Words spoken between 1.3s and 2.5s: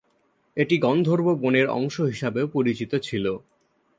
বনের অংশ হিসাবেও